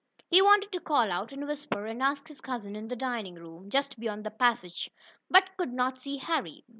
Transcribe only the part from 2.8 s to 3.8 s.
the dining room,